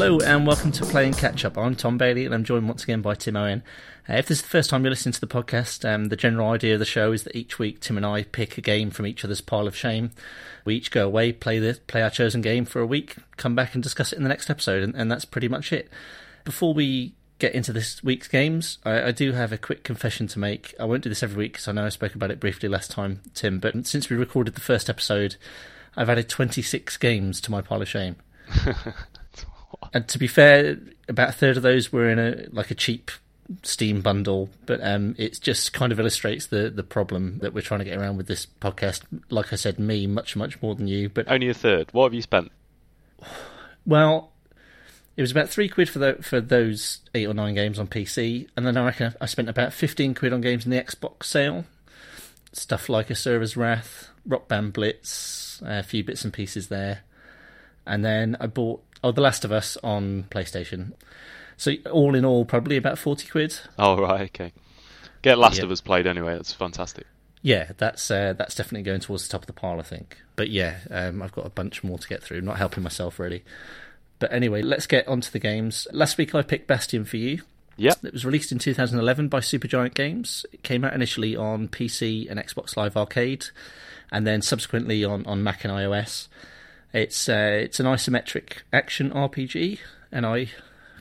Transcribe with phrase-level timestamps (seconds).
[0.00, 1.58] Hello and welcome to Playing Catch Up.
[1.58, 3.62] I'm Tom Bailey and I'm joined once again by Tim Owen.
[4.08, 6.48] Uh, if this is the first time you're listening to the podcast, um, the general
[6.48, 9.06] idea of the show is that each week Tim and I pick a game from
[9.06, 10.12] each other's pile of shame.
[10.64, 13.74] We each go away, play the play our chosen game for a week, come back
[13.74, 15.90] and discuss it in the next episode, and, and that's pretty much it.
[16.44, 20.38] Before we get into this week's games, I, I, do have a quick confession to
[20.38, 20.74] make.
[20.80, 22.90] I won't do this every week because I know I spoke about it briefly last
[22.90, 25.36] time, Tim, but since we recorded the first episode,
[25.94, 28.16] I've added 26 games to my pile of shame.
[29.92, 33.10] and to be fair, about a third of those were in a like a cheap
[33.64, 37.80] Steam bundle, but um, it just kind of illustrates the the problem that we're trying
[37.80, 39.02] to get around with this podcast.
[39.28, 41.88] Like I said, me much much more than you, but only a third.
[41.90, 42.52] What have you spent?
[43.84, 44.30] Well,
[45.16, 48.46] it was about three quid for the, for those eight or nine games on PC,
[48.56, 51.64] and then I reckon I spent about fifteen quid on games in the Xbox sale.
[52.52, 57.00] Stuff like Asura's Wrath, Rock Band Blitz, a few bits and pieces there,
[57.84, 60.92] and then I bought oh The Last of Us on PlayStation.
[61.56, 63.58] So all in all, probably about forty quid.
[63.78, 64.52] Oh right, okay.
[65.22, 65.64] Get Last yeah.
[65.64, 66.34] of Us played anyway.
[66.34, 67.06] That's fantastic.
[67.42, 70.18] Yeah, that's uh, that's definitely going towards the top of the pile, I think.
[70.36, 72.42] But yeah, um, I've got a bunch more to get through.
[72.42, 73.44] Not helping myself really.
[74.18, 75.88] But anyway, let's get onto the games.
[75.92, 77.42] Last week I picked Bastion for you.
[77.76, 77.94] Yeah.
[78.02, 80.44] It was released in 2011 by Supergiant Games.
[80.52, 83.46] It came out initially on PC and Xbox Live Arcade,
[84.12, 86.28] and then subsequently on, on Mac and iOS.
[86.92, 89.78] It's uh, it's an isometric action RPG,
[90.10, 90.48] and I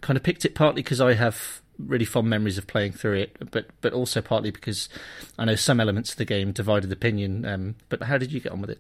[0.01, 3.51] kind of picked it partly because I have really fond memories of playing through it,
[3.51, 4.89] but but also partly because
[5.37, 7.45] I know some elements of the game divided opinion.
[7.45, 8.79] Um, but how did you get on with it?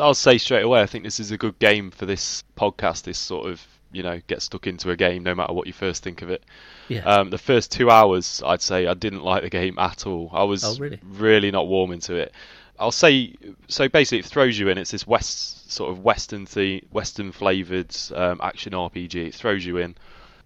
[0.00, 3.02] I'll say straight away, I think this is a good game for this podcast.
[3.02, 6.04] This sort of, you know, get stuck into a game no matter what you first
[6.04, 6.44] think of it.
[6.88, 7.00] Yeah.
[7.00, 10.30] Um, the first two hours, I'd say I didn't like the game at all.
[10.32, 11.00] I was oh, really?
[11.02, 12.32] really not warm into it.
[12.78, 13.34] I'll say
[13.68, 13.88] so.
[13.88, 14.78] Basically, it throws you in.
[14.78, 19.14] It's this west sort of western the western flavored um, action RPG.
[19.26, 19.96] It throws you in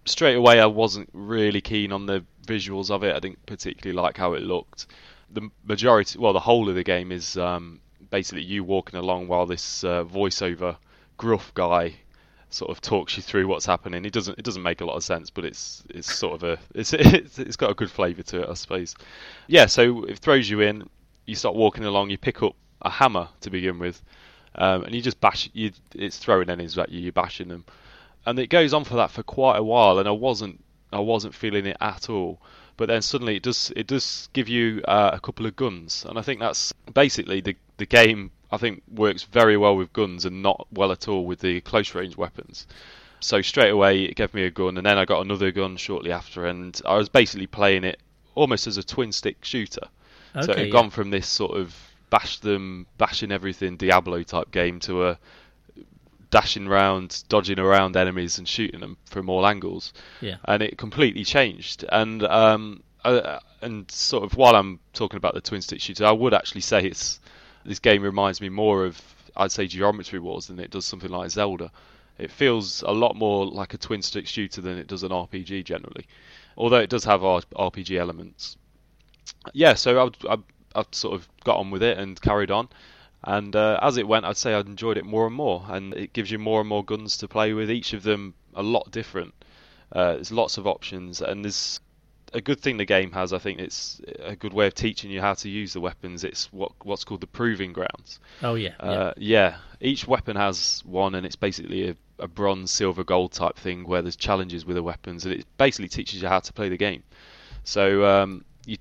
[0.05, 0.59] straight away.
[0.59, 3.15] I wasn't really keen on the visuals of it.
[3.15, 4.87] I didn't particularly like how it looked.
[5.29, 7.79] The majority, well, the whole of the game is um,
[8.09, 10.77] basically you walking along while this uh, voiceover
[11.17, 11.93] gruff guy
[12.49, 14.05] sort of talks you through what's happening.
[14.05, 16.59] It doesn't it doesn't make a lot of sense, but it's it's sort of a
[16.75, 18.95] it's it's, it's got a good flavour to it, I suppose.
[19.47, 20.89] Yeah, so it throws you in.
[21.25, 22.09] You start walking along.
[22.09, 24.01] You pick up a hammer to begin with,
[24.55, 25.49] um, and you just bash.
[25.53, 26.99] You it's throwing enemies at you.
[26.99, 27.65] You're bashing them,
[28.25, 29.99] and it goes on for that for quite a while.
[29.99, 32.39] And I wasn't I wasn't feeling it at all
[32.81, 36.17] but then suddenly it does it does give you uh, a couple of guns, and
[36.17, 38.31] I think that's basically the the game.
[38.51, 41.93] I think works very well with guns and not well at all with the close
[41.93, 42.65] range weapons.
[43.19, 46.11] So straight away it gave me a gun, and then I got another gun shortly
[46.11, 47.99] after, and I was basically playing it
[48.33, 49.87] almost as a twin stick shooter.
[50.35, 50.73] Okay, so it had yeah.
[50.73, 51.75] gone from this sort of
[52.11, 55.19] bash them, bashing everything Diablo type game to a
[56.29, 59.93] dashing around, dodging around enemies and shooting them from all angles.
[60.21, 60.35] Yeah.
[60.45, 61.83] And it completely changed.
[61.89, 66.11] And um, uh, and sort of while I'm talking about the twin stick shooter, I
[66.11, 67.19] would actually say it's
[67.65, 69.01] this game reminds me more of
[69.35, 71.71] I'd say Geometry Wars than it does something like Zelda.
[72.17, 75.63] It feels a lot more like a twin stick shooter than it does an RPG
[75.63, 76.05] generally,
[76.57, 78.57] although it does have RPG elements.
[79.53, 80.37] Yeah, so I, I,
[80.75, 82.69] I sort of got on with it and carried on.
[83.23, 86.13] And uh, as it went, I'd say I enjoyed it more and more, and it
[86.13, 87.69] gives you more and more guns to play with.
[87.69, 89.33] Each of them a lot different.
[89.91, 91.79] Uh, there's lots of options, and there's
[92.33, 93.33] a good thing the game has.
[93.33, 96.23] I think it's a good way of teaching you how to use the weapons.
[96.23, 98.19] It's what what's called the proving grounds.
[98.41, 99.57] Oh yeah, uh, yeah.
[99.79, 104.01] Each weapon has one, and it's basically a, a, bronze, silver, gold type thing where
[104.01, 107.03] there's challenges with the weapons, and it basically teaches you how to play the game.
[107.63, 108.77] So um, you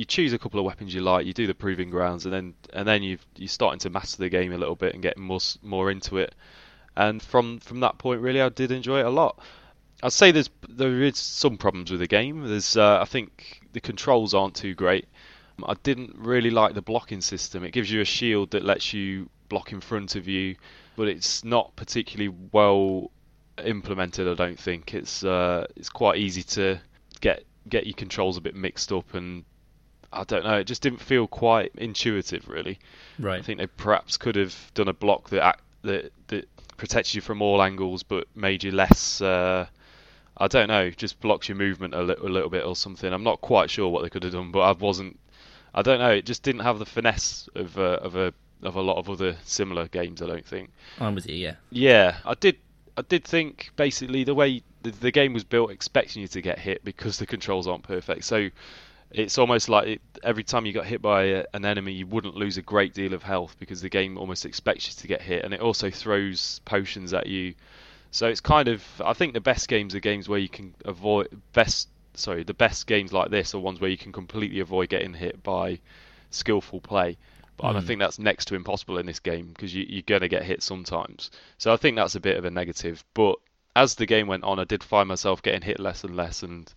[0.00, 2.54] you choose a couple of weapons you like, you do the proving grounds, and then
[2.72, 5.40] and then you you're starting to master the game a little bit and getting more
[5.62, 6.34] more into it.
[6.96, 9.38] And from from that point, really, I did enjoy it a lot.
[10.02, 12.48] I'd say there's there is some problems with the game.
[12.48, 15.06] There's uh, I think the controls aren't too great.
[15.62, 17.62] I didn't really like the blocking system.
[17.62, 20.56] It gives you a shield that lets you block in front of you,
[20.96, 23.10] but it's not particularly well
[23.62, 24.26] implemented.
[24.26, 26.80] I don't think it's uh, it's quite easy to
[27.20, 29.44] get get your controls a bit mixed up and
[30.12, 30.58] I don't know.
[30.58, 32.78] It just didn't feel quite intuitive, really.
[33.18, 33.38] Right.
[33.38, 37.42] I think they perhaps could have done a block that that that protects you from
[37.42, 39.20] all angles, but made you less.
[39.20, 39.66] Uh,
[40.36, 40.90] I don't know.
[40.90, 43.12] Just blocks your movement a little, a little bit or something.
[43.12, 45.18] I'm not quite sure what they could have done, but I wasn't.
[45.74, 46.10] I don't know.
[46.10, 48.32] It just didn't have the finesse of uh, of a
[48.62, 50.22] of a lot of other similar games.
[50.22, 50.70] I don't think.
[50.98, 51.36] I'm with you.
[51.36, 51.54] Yeah.
[51.70, 52.56] Yeah, I did.
[52.96, 56.58] I did think basically the way the, the game was built, expecting you to get
[56.58, 58.24] hit because the controls aren't perfect.
[58.24, 58.50] So
[59.10, 62.36] it's almost like it, every time you got hit by a, an enemy, you wouldn't
[62.36, 65.44] lose a great deal of health because the game almost expects you to get hit,
[65.44, 67.54] and it also throws potions at you
[68.10, 71.28] So it's kind of I think the best games are games where you can avoid
[71.52, 75.14] best sorry the best games like this are ones where you can completely avoid getting
[75.14, 75.78] hit by
[76.30, 77.16] skillful play.
[77.56, 77.76] But mm.
[77.76, 77.86] I hmm.
[77.86, 80.62] think that's next to impossible in this game because you, you're going to get hit
[80.62, 81.30] sometimes.
[81.58, 83.04] So I think that's a bit of a negative.
[83.14, 83.36] But
[83.76, 86.72] as the game went on, I did find myself getting hit less and less, and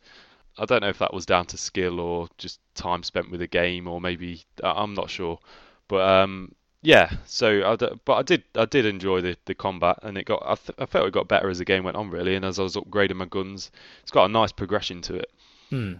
[0.57, 3.47] I don't know if that was down to skill or just time spent with the
[3.47, 5.39] game, or maybe I'm not sure.
[5.87, 6.53] But um,
[6.83, 10.43] yeah, so I, but I did I did enjoy the, the combat, and it got
[10.45, 12.59] I, th- I, felt it got better as the game went on really, and as
[12.59, 13.71] I was upgrading my guns,
[14.01, 15.31] it's got a nice progression to it.
[15.69, 15.93] Hmm.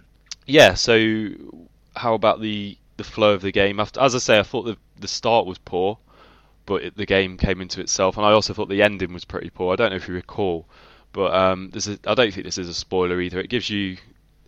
[0.46, 1.30] Yeah, so
[1.96, 3.80] how about the the flow of the game?
[3.80, 5.98] As I say, I thought the the start was poor,
[6.66, 9.50] but it, the game came into itself, and I also thought the ending was pretty
[9.50, 9.74] poor.
[9.74, 10.68] I don't know if you recall,
[11.14, 13.40] but um, a, I don't think this is a spoiler either.
[13.40, 13.98] It gives you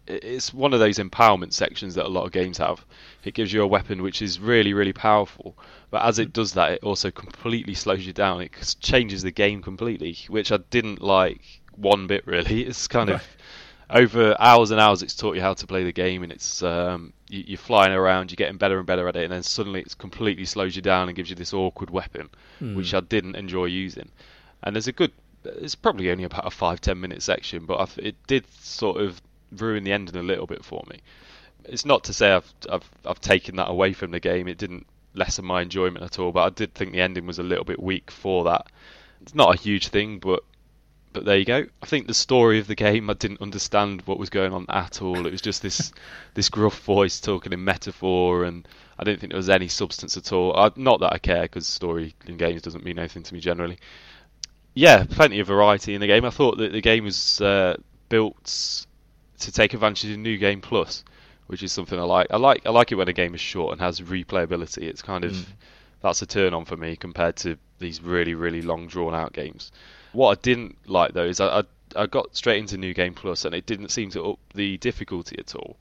[0.08, 2.86] it's one of those empowerment sections that a lot of games have.
[3.24, 5.58] It gives you a weapon which is really, really powerful,
[5.90, 8.42] but as it does that, it also completely slows you down.
[8.42, 11.42] It changes the game completely, which I didn't like
[11.76, 12.66] one bit really.
[12.68, 13.24] It's kind of
[13.90, 15.02] over hours and hours.
[15.02, 18.32] It's taught you how to play the game, and it's um, you, are flying around,
[18.32, 21.08] you're getting better and better at it, and then suddenly it completely slows you down
[21.08, 22.30] and gives you this awkward weapon,
[22.62, 22.76] mm.
[22.76, 24.10] which I didn't enjoy using.
[24.64, 25.12] And there's a good,
[25.44, 29.84] it's probably only about a five ten minute section, but it did sort of ruin
[29.84, 31.00] the ending a little bit for me.
[31.66, 34.48] It's not to say I've I've I've taken that away from the game.
[34.48, 37.44] It didn't lessen my enjoyment at all, but I did think the ending was a
[37.44, 38.68] little bit weak for that.
[39.22, 40.44] It's not a huge thing, but
[41.16, 41.66] but there you go.
[41.82, 45.02] I think the story of the game I didn't understand what was going on at
[45.02, 45.26] all.
[45.26, 45.94] It was just this
[46.34, 48.68] this gruff voice talking in metaphor, and
[49.00, 50.56] I didn't think there was any substance at all.
[50.56, 53.80] I, not that I care, because story in games doesn't mean anything to me generally.
[54.74, 56.26] Yeah, plenty of variety in the game.
[56.26, 57.78] I thought that the game was uh,
[58.10, 58.86] built
[59.40, 61.04] to take advantage of New Game Plus,
[61.48, 62.28] which is something I like.
[62.32, 64.84] I like I like it when a game is short and has replayability.
[64.84, 65.46] It's kind of mm.
[66.02, 69.72] that's a turn on for me compared to these really really long drawn out games.
[70.14, 71.64] What I didn't like though is I, I,
[71.96, 75.38] I got straight into New Game Plus and it didn't seem to up the difficulty
[75.40, 75.78] at all.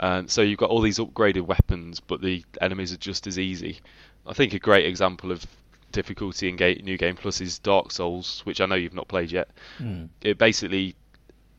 [0.00, 3.78] And so you've got all these upgraded weapons, but the enemies are just as easy.
[4.26, 5.46] I think a great example of
[5.92, 9.48] difficulty in New Game Plus is Dark Souls, which I know you've not played yet.
[9.78, 10.08] Mm.
[10.20, 10.96] It basically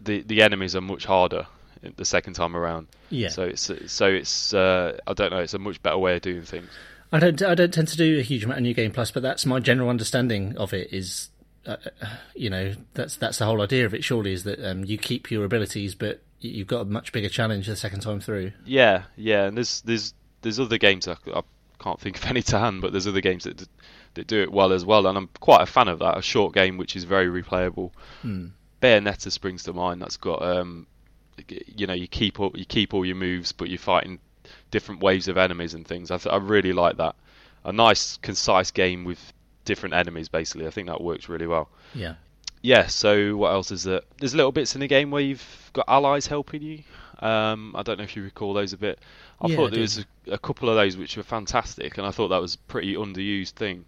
[0.01, 1.47] the the enemies are much harder
[1.95, 2.88] the second time around.
[3.09, 3.30] Yeah.
[3.30, 5.39] So it's so it's uh, I don't know.
[5.39, 6.69] It's a much better way of doing things.
[7.12, 9.24] I don't I don't tend to do a huge amount of new game plus, but
[9.24, 10.92] that's my general understanding of it.
[10.92, 11.30] Is
[11.65, 14.03] uh, uh, you know that's that's the whole idea of it.
[14.03, 17.68] Surely is that um, you keep your abilities, but you've got a much bigger challenge
[17.68, 18.51] the second time through.
[18.65, 21.41] Yeah, yeah, and there's there's there's other games I, I
[21.80, 23.68] can't think of any to hand, but there's other games that
[24.15, 26.18] that do it well as well, and I'm quite a fan of that.
[26.18, 27.91] A short game which is very replayable.
[28.21, 28.48] Hmm.
[28.81, 30.01] Bayonetta springs to mind.
[30.01, 30.88] That's got um,
[31.48, 34.19] you know you keep all, you keep all your moves, but you're fighting
[34.72, 36.12] different waves of enemies and things.
[36.12, 37.16] I, th- I really like that.
[37.63, 39.33] A nice, concise game with
[39.63, 40.30] different enemies.
[40.30, 41.69] Basically, I think that works really well.
[41.94, 42.16] Yeah.
[42.62, 42.88] Yeah.
[42.88, 44.01] So what else is there?
[44.19, 46.83] There's little bits in the game where you've got allies helping you.
[47.19, 49.00] Um, I don't know if you recall those a bit.
[49.39, 52.12] I yeah, thought there was a, a, couple of those which were fantastic, and I
[52.12, 53.86] thought that was a pretty underused thing.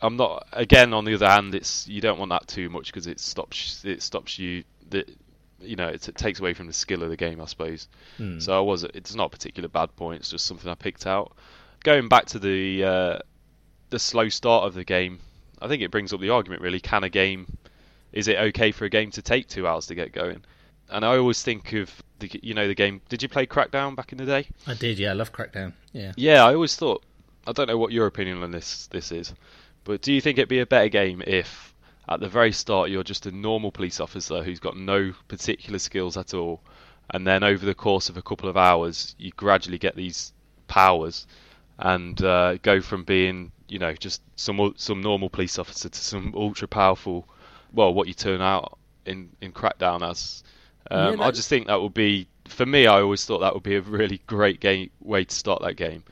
[0.00, 0.46] I'm not.
[0.52, 3.84] Again, on the other hand, it's you don't want that too much because it stops
[3.84, 4.64] it stops you.
[4.90, 5.04] The,
[5.60, 7.88] you know, it, it, takes away from the skill of the game, I suppose.
[8.18, 8.40] Mm.
[8.40, 8.84] So I was.
[8.84, 10.20] It's not a particular bad point.
[10.20, 11.32] It's just something I picked out.
[11.82, 13.18] Going back to the uh,
[13.90, 15.18] the slow start of the game,
[15.60, 16.62] I think it brings up the argument.
[16.62, 17.46] Really, can a game?
[18.12, 20.42] Is it okay for a game to take two hours to get going?
[20.90, 23.02] And I always think of the, you know, the game.
[23.08, 24.48] Did you play Crackdown back in the day?
[24.66, 24.98] I did.
[24.98, 25.74] Yeah, I love Crackdown.
[25.92, 26.12] Yeah.
[26.16, 27.04] Yeah, I always thought.
[27.46, 29.34] I don't know what your opinion on this this is.
[29.88, 31.74] But do you think it'd be a better game if,
[32.10, 36.18] at the very start, you're just a normal police officer who's got no particular skills
[36.18, 36.60] at all,
[37.08, 40.34] and then over the course of a couple of hours, you gradually get these
[40.66, 41.26] powers
[41.78, 46.34] and uh, go from being, you know, just some some normal police officer to some
[46.36, 47.26] ultra powerful,
[47.72, 48.76] well, what you turn out
[49.06, 50.44] in in Crackdown as.
[50.90, 53.62] Um, yeah, I just think that would be, for me, I always thought that would
[53.62, 56.04] be a really great game way to start that game.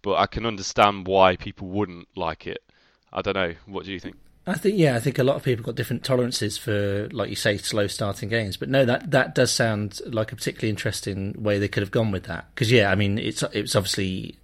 [0.00, 2.62] But I can understand why people wouldn't like it
[3.12, 3.54] I don't know.
[3.66, 4.16] What do you think?
[4.46, 7.36] I think yeah, I think a lot of people got different tolerances for, like you
[7.36, 8.56] say, slow starting games.
[8.56, 12.10] But no, that that does sound like a particularly interesting way they could have gone
[12.10, 12.46] with that.
[12.54, 14.36] Because yeah, I mean, it's it's obviously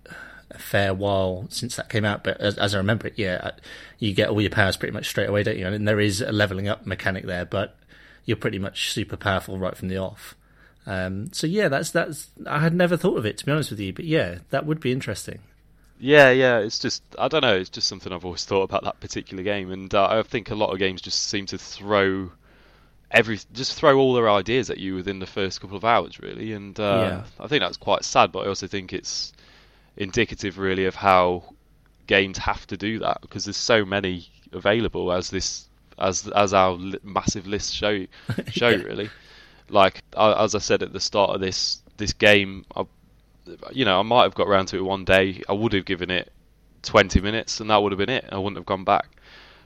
[0.51, 3.53] a fair while since that came out, but as, as I remember it, yeah,
[3.99, 5.67] you get all your powers pretty much straight away, don't you?
[5.67, 7.77] And there is a leveling up mechanic there, but
[8.27, 10.35] you're pretty much super powerful right from the off.
[10.87, 13.81] Um, so yeah, that's that's I had never thought of it to be honest with
[13.81, 15.41] you, but yeah, that would be interesting.
[15.99, 16.59] Yeah, yeah.
[16.59, 17.57] It's just I don't know.
[17.57, 20.55] It's just something I've always thought about that particular game, and uh, I think a
[20.55, 22.31] lot of games just seem to throw
[23.11, 26.53] every just throw all their ideas at you within the first couple of hours, really.
[26.53, 27.45] And uh, yeah.
[27.45, 29.33] I think that's quite sad, but I also think it's
[29.97, 31.45] indicative, really, of how
[32.07, 36.73] games have to do that because there's so many available as this as as our
[36.73, 38.05] li- massive list show
[38.49, 38.83] show yeah.
[38.83, 39.11] really.
[39.69, 42.85] Like as I said at the start of this this game, I,
[43.73, 45.43] you know, I might have got around to it one day.
[45.49, 46.33] I would have given it
[46.83, 48.27] 20 minutes, and that would have been it.
[48.31, 49.07] I wouldn't have gone back.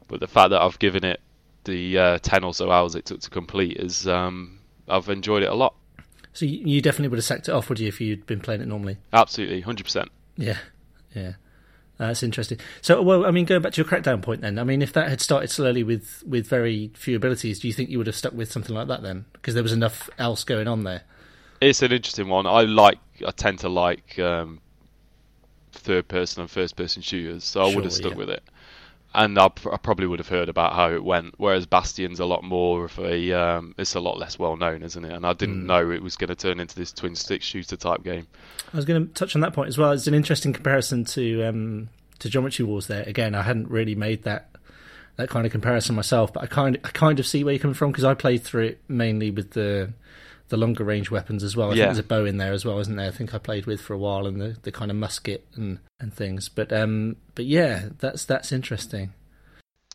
[0.08, 1.20] But the fact that I've given it
[1.64, 4.58] the uh, 10 or so hours it took to complete is um,
[4.88, 5.75] I've enjoyed it a lot.
[6.32, 8.68] So you definitely would have sacked it off, would you, if you'd been playing it
[8.68, 8.99] normally?
[9.12, 10.08] Absolutely, 100%.
[10.37, 10.58] Yeah,
[11.14, 11.32] yeah.
[11.99, 12.58] That's interesting.
[12.80, 15.08] So, well, I mean, going back to your crackdown point, then, I mean, if that
[15.08, 18.35] had started slowly with with very few abilities, do you think you would have stuck
[18.35, 19.25] with something like that then?
[19.32, 21.02] Because there was enough else going on there.
[21.61, 22.47] It's an interesting one.
[22.47, 24.61] I like, I tend to like um,
[25.73, 28.19] third person and first person shooters, so I sure, would have stuck yeah.
[28.19, 28.43] with it
[29.15, 31.35] and I, I, probably would have heard about how it went.
[31.39, 35.05] Whereas Bastion's a lot more of a, um, it's a lot less well known, isn't
[35.05, 35.13] it?
[35.13, 35.67] And I didn't mm.
[35.67, 38.27] know it was going to turn into this twin stick shooter type game.
[38.73, 39.93] I was going to touch on that point as well.
[39.93, 42.87] It's an interesting comparison to um, to Geometry Wars.
[42.87, 44.51] There again, I hadn't really made that
[45.17, 47.75] that kind of comparison myself, but I kind I kind of see where you're coming
[47.75, 49.93] from because I played through it mainly with the
[50.49, 51.71] the longer range weapons as well.
[51.71, 51.85] I yeah.
[51.85, 53.09] think there's a bow in there as well, isn't there?
[53.09, 55.78] I think I played with for a while and the, the kind of musket and,
[56.00, 56.49] and things.
[56.49, 59.12] But um, but yeah, that's that's interesting.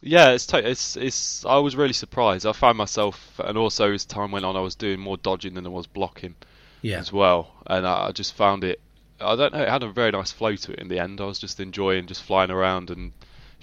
[0.01, 1.45] Yeah, it's, t- it's it's.
[1.45, 2.45] I was really surprised.
[2.45, 5.65] I found myself, and also as time went on, I was doing more dodging than
[5.65, 6.36] I was blocking,
[6.81, 7.00] yeah.
[7.00, 7.51] as well.
[7.65, 8.81] And I, I just found it.
[9.22, 9.62] I don't know.
[9.62, 11.22] It had a very nice flow to it in the end.
[11.22, 13.13] I was just enjoying just flying around and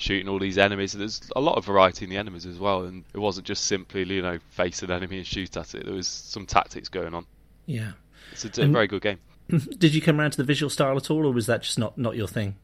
[0.01, 0.93] shooting all these enemies.
[0.93, 4.03] There's a lot of variety in the enemies as well, and it wasn't just simply
[4.05, 5.85] you know face an enemy and shoot at it.
[5.85, 7.27] There was some tactics going on.
[7.67, 7.93] Yeah,
[8.33, 9.19] it's a, a very good game.
[9.79, 11.99] Did you come around to the visual style at all, or was that just not
[11.99, 12.57] not your thing?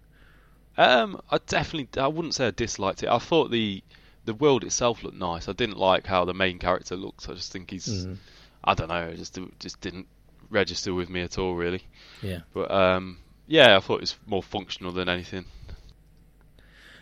[0.78, 3.08] Um, I definitely I wouldn't say I disliked it.
[3.08, 3.82] I thought the
[4.24, 5.48] the world itself looked nice.
[5.48, 7.28] I didn't like how the main character looks.
[7.28, 8.16] I just think he's mm.
[8.64, 9.08] I don't know.
[9.08, 10.06] It just just didn't
[10.48, 11.82] register with me at all really.
[12.22, 12.40] Yeah.
[12.54, 15.44] But um, yeah, I thought it was more functional than anything.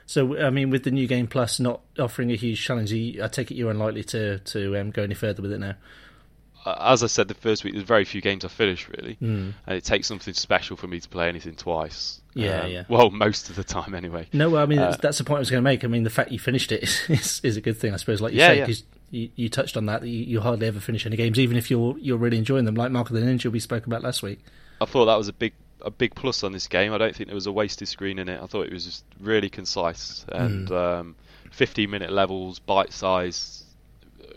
[0.06, 3.50] So, I mean, with the new game plus not offering a huge challenge, I take
[3.50, 5.74] it you're unlikely to to um, go any further with it now.
[6.66, 9.52] As I said the first week, there's very few games I finished really, mm.
[9.66, 12.22] and it takes something special for me to play anything twice.
[12.32, 12.84] Yeah, um, yeah.
[12.88, 14.28] Well, most of the time anyway.
[14.32, 15.84] No, I mean uh, that's the point I was going to make.
[15.84, 18.22] I mean, the fact you finished it is, is, is a good thing, I suppose.
[18.22, 18.80] Like you yeah, say, because
[19.10, 19.20] yeah.
[19.20, 21.70] you, you, touched on that, that you, you, hardly ever finish any games, even if
[21.70, 22.74] you're you're really enjoying them.
[22.74, 24.40] Like Mark of the Ninja we spoke about last week.
[24.80, 25.52] I thought that was a big
[25.84, 26.92] a big plus on this game.
[26.92, 28.40] I don't think there was a wasted screen in it.
[28.42, 31.00] I thought it was just really concise and mm.
[31.00, 31.16] um,
[31.52, 33.64] 15 minute levels, bite size.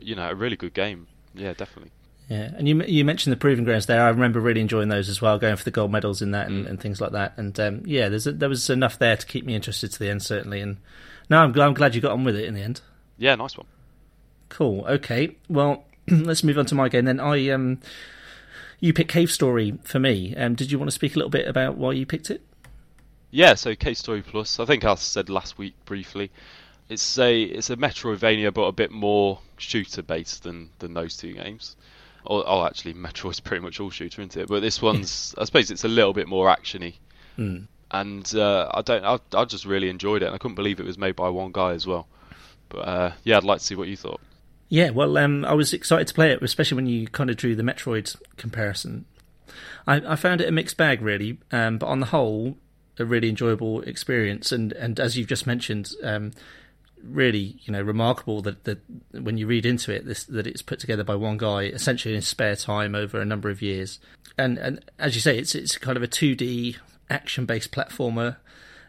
[0.01, 1.07] You know, a really good game.
[1.33, 1.91] Yeah, definitely.
[2.29, 4.03] Yeah, and you you mentioned the proving grounds there.
[4.03, 6.65] I remember really enjoying those as well, going for the gold medals in that and,
[6.65, 6.69] mm.
[6.69, 7.33] and things like that.
[7.37, 10.09] And um, yeah, there's a, there was enough there to keep me interested to the
[10.09, 10.59] end, certainly.
[10.59, 10.77] And
[11.29, 12.81] no, I'm, I'm glad you got on with it in the end.
[13.17, 13.67] Yeah, nice one.
[14.49, 14.85] Cool.
[14.87, 15.37] Okay.
[15.49, 17.21] Well, let's move on to my game then.
[17.21, 17.79] I um,
[18.79, 20.35] you picked Cave Story for me.
[20.35, 22.41] Um, did you want to speak a little bit about why you picked it?
[23.31, 23.55] Yeah.
[23.55, 24.59] So Cave Story Plus.
[24.59, 26.31] I think I said last week briefly.
[26.89, 31.33] It's a it's a Metroidvania, but a bit more shooter based than than those two
[31.33, 31.75] games
[32.29, 34.47] oh, oh, actually, Metroid's pretty much all shooter, isn't it?
[34.47, 36.95] But this one's, I suppose, it's a little bit more actiony.
[37.37, 37.67] Mm.
[37.89, 40.85] And uh, I don't, I, I just really enjoyed it, and I couldn't believe it
[40.85, 42.07] was made by one guy as well.
[42.69, 44.19] But uh, yeah, I'd like to see what you thought.
[44.69, 47.55] Yeah, well, um, I was excited to play it, especially when you kind of drew
[47.55, 49.05] the Metroid comparison.
[49.85, 52.57] I, I found it a mixed bag, really, um, but on the whole,
[52.99, 54.51] a really enjoyable experience.
[54.51, 56.31] And, and as you've just mentioned, um,
[57.01, 58.79] really, you know, remarkable that, that
[59.11, 62.21] when you read into it, this that it's put together by one guy, essentially in
[62.21, 63.99] spare time over a number of years.
[64.37, 66.77] And and as you say, it's it's kind of a two D
[67.09, 68.37] action based platformer.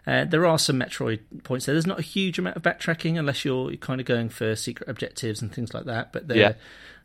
[0.09, 1.75] Uh, there are some Metroid points there.
[1.75, 5.43] There's not a huge amount of backtracking unless you're kind of going for secret objectives
[5.43, 6.15] and things like that.
[6.15, 6.53] But there yeah.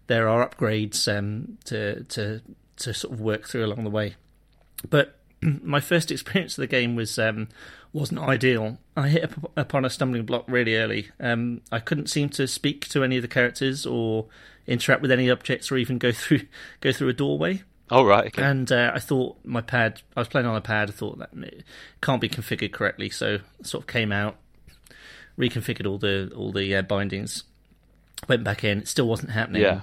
[0.08, 2.42] there are upgrades um, to to
[2.78, 4.16] to sort of work through along the way.
[4.90, 7.50] But my first experience of the game was um,
[7.92, 8.78] wasn't ideal.
[8.96, 11.10] I hit up upon a stumbling block really early.
[11.20, 14.28] Um, I couldn't seem to speak to any of the characters or
[14.66, 16.42] interact with any objects or even go through
[16.80, 17.64] go through a doorway.
[17.94, 18.42] Oh right, okay.
[18.42, 20.02] And uh, I thought my pad.
[20.18, 20.90] I was playing on a pad.
[20.90, 21.64] I thought that it
[22.02, 24.36] can't be configured correctly, so sort of came out,
[25.38, 27.44] reconfigured all the all the uh, bindings,
[28.28, 28.80] went back in.
[28.80, 29.62] It still wasn't happening.
[29.62, 29.82] Yeah.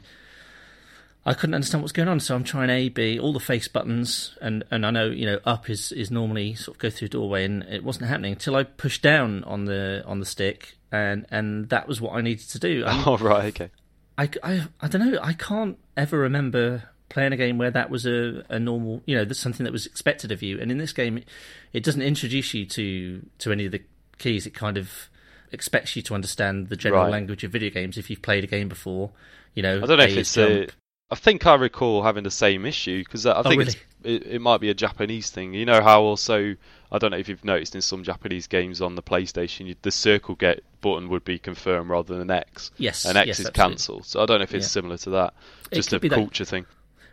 [1.25, 4.37] I couldn't understand what's going on, so I'm trying A, B, all the face buttons,
[4.41, 7.45] and, and I know you know up is, is normally sort of go through doorway,
[7.45, 11.69] and it wasn't happening until I pushed down on the on the stick, and and
[11.69, 12.83] that was what I needed to do.
[12.89, 13.71] oh right, okay.
[14.19, 15.21] I, I, I don't know.
[15.23, 19.25] I can't ever remember playing a game where that was a, a normal, you know,
[19.27, 20.59] that's something that was expected of you.
[20.59, 21.29] And in this game, it,
[21.75, 23.83] it doesn't introduce you to to any of the
[24.19, 24.47] keys.
[24.47, 25.11] It kind of
[25.53, 27.11] expects you to understand the general right.
[27.11, 29.11] language of video games if you've played a game before.
[29.55, 30.69] You know, I don't know if it's jump, a
[31.13, 33.75] I think I recall having the same issue because uh, I Oh, think really?
[34.05, 35.55] it, it might be a Japanese thing.
[35.55, 36.55] You know how also
[36.93, 39.91] I don't know if you've noticed in some Japanese games on the PlayStation, you, the
[39.91, 43.51] circle get button would be confirmed rather than an X, Yes, and X yes, is
[43.51, 44.07] cancelled.
[44.07, 44.71] So I don't know if it's Yeah.
[44.71, 45.35] similar to that,
[45.73, 46.67] just a that- culture thing.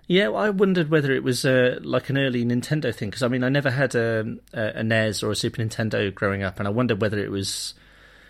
[0.08, 3.28] Yeah, well, I wondered whether it was uh, like an early Nintendo thing because I
[3.28, 6.68] mean I never had a, a, a NES or a Super Nintendo growing up, and
[6.68, 7.74] I wondered whether it was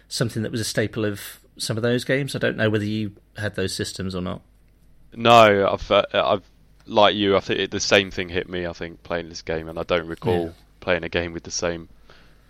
[0.08, 2.36] something that was a staple of some of those games.
[2.36, 4.42] I don't know whether you had those systems or not.
[5.14, 6.44] No, I've uh, I've
[6.88, 7.36] like you.
[7.38, 8.66] I think it, the same thing hit me.
[8.66, 10.52] I think playing this game, and I don't recall Yeah.
[10.80, 11.90] playing a game with the same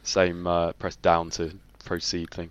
[0.03, 1.51] same uh, press down to
[1.83, 2.49] proceed thing.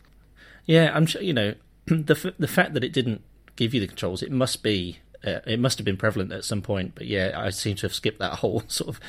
[0.66, 1.54] Yeah, I'm sure you know
[1.86, 3.22] the f- the fact that it didn't
[3.56, 4.22] give you the controls.
[4.22, 6.94] It must be uh, it must have been prevalent at some point.
[6.94, 9.00] But yeah, I seem to have skipped that whole sort of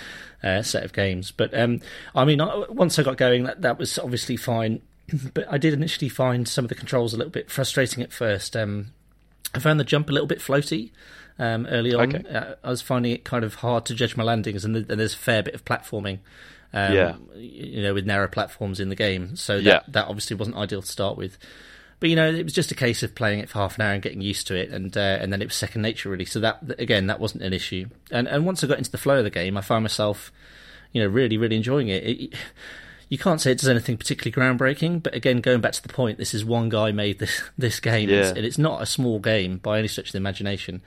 [0.43, 1.31] uh, set of games.
[1.31, 1.81] But um,
[2.15, 4.81] I mean, I, once I got going, that that was obviously fine.
[5.33, 8.55] but I did initially find some of the controls a little bit frustrating at first.
[8.55, 8.87] Um,
[9.55, 10.91] I found the jump a little bit floaty
[11.39, 12.15] um, early on.
[12.15, 12.29] Okay.
[12.29, 14.99] Uh, I was finding it kind of hard to judge my landings, and, th- and
[14.99, 16.19] there's a fair bit of platforming.
[16.73, 17.15] Um, Yeah.
[17.37, 19.79] you know, with narrow platforms in the game, so that, Yeah.
[19.87, 21.37] that obviously wasn't ideal to start with.
[21.99, 23.93] But you know, it was just a case of playing it for half an hour
[23.93, 26.25] and getting used to it, and uh, and then it was second nature really.
[26.25, 27.87] So that again, that wasn't an issue.
[28.11, 30.31] And and once I got into the flow of the game, I found myself,
[30.93, 32.03] you know, really really enjoying it.
[32.03, 32.33] it
[33.09, 36.17] you can't say it does anything particularly groundbreaking, but again, going back to the point,
[36.17, 38.29] this is one guy made this this game, Yeah.
[38.29, 40.81] and it's not a small game by any stretch of the imagination.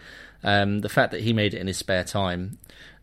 [0.45, 2.59] Um, the fact that he made it in his spare time,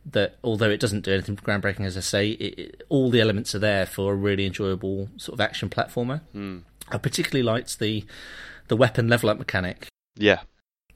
[0.06, 3.54] that although it doesn't do anything groundbreaking, as I say, it, it, all the elements
[3.54, 6.22] are there for a really enjoyable sort of action platformer.
[6.32, 6.60] Hmm.
[6.90, 8.06] I particularly liked the
[8.68, 9.88] the weapon level up mechanic.
[10.16, 10.42] Yeah,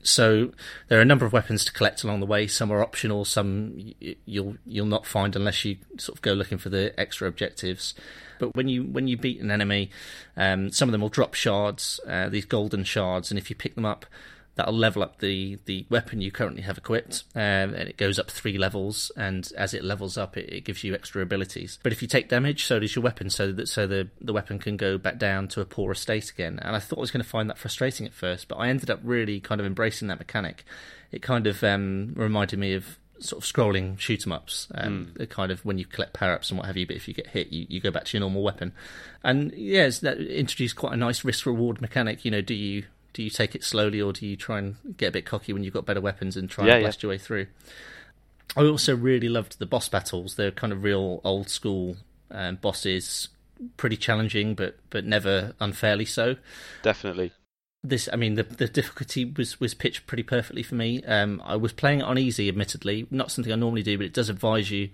[0.04, 0.52] So
[0.88, 2.48] there are a number of weapons to collect along the way.
[2.48, 3.26] Some are optional.
[3.26, 3.94] Some
[4.26, 7.94] you'll you'll not find unless you sort of go looking for the extra objectives.
[8.40, 9.92] But when you when you beat an enemy,
[10.36, 13.76] um, some of them will drop shards, uh, these golden shards, and if you pick
[13.76, 14.06] them up,
[14.62, 18.30] that'll level up the, the weapon you currently have equipped, um, and it goes up
[18.30, 19.12] three levels.
[19.18, 21.80] And as it levels up, it, it gives you extra abilities.
[21.82, 24.60] But if you take damage, so does your weapon, so that so the the weapon
[24.60, 26.60] can go back down to a poorer state again.
[26.62, 28.92] And I thought I was going to find that frustrating at first, but I ended
[28.92, 30.64] up really kind of embracing that mechanic.
[31.12, 35.26] It kind of um, reminded me of sort of scrolling shoot 'em ups, um, the
[35.26, 36.86] kind of when you collect power ups and what have you.
[36.86, 38.74] But if you get hit, you, you go back to your normal weapon.
[39.24, 42.24] And yes, that introduced quite a nice risk reward mechanic.
[42.26, 45.10] You know, do you do you take it slowly or do you try and get
[45.10, 46.86] a bit cocky when you've got better weapons and try Yeah, and yeah.
[46.88, 47.48] blast your way through?
[48.56, 50.36] I also really loved the boss battles.
[50.36, 51.98] They're kind of real old school
[52.30, 53.30] um, bosses,
[53.78, 56.36] pretty challenging, but but never unfairly so
[56.82, 57.32] definitely.
[57.84, 61.56] this i mean the the difficulty was was pitched pretty perfectly for me um i
[61.56, 64.70] was playing it on easy admittedly not something i normally do but it does advise
[64.72, 64.90] you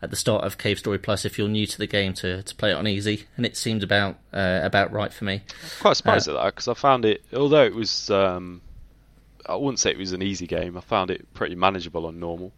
[0.00, 2.54] at the start of cave story plus if you're new to the game to to
[2.54, 5.42] play it on easy and it seemed about uh, about right for me
[5.80, 8.60] Quite surprised at that because I found it, although it was, um,
[9.46, 10.76] I wouldn't say it was an easy game.
[10.76, 12.52] I found it pretty manageable on normal,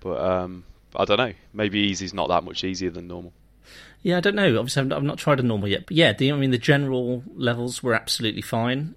[0.00, 0.64] but um,
[0.96, 1.32] I don't know.
[1.52, 3.32] Maybe easy's not that much easier than normal.
[4.02, 6.30] Yeah i don't know obviously i've, I've not tried a normal yet but yeah the
[6.32, 8.94] i mean the general levels were absolutely fine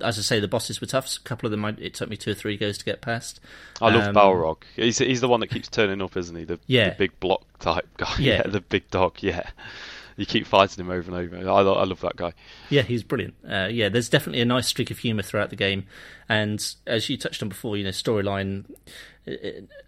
[0.00, 2.16] as i say the bosses were tough a couple of them I, it took me
[2.16, 3.40] two or three goes to get past
[3.80, 4.58] I love Um, Balrog.
[4.76, 6.44] He's he's the one that keeps turning up, isn't he?
[6.44, 6.90] The, Yeah.
[6.90, 8.14] the big block type guy.
[8.20, 8.42] Yeah.
[8.46, 9.16] the big dog.
[9.20, 9.50] Yeah,
[10.16, 11.48] you keep fighting him over and over.
[11.48, 12.32] I, I love that guy.
[12.70, 13.34] Yeah, he's brilliant.
[13.48, 15.86] Uh, yeah, there's definitely a nice streak of humour throughout the game,
[16.28, 18.64] and as you touched on before, you know, storyline.